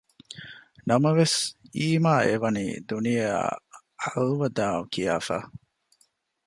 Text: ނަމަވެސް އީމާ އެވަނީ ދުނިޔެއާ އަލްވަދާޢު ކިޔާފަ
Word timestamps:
ނަމަވެސް 0.87 1.37
އީމާ 1.77 2.13
އެވަނީ 2.27 2.65
ދުނިޔެއާ 2.87 3.41
އަލްވަދާޢު 4.03 4.83
ކިޔާފަ 4.93 5.37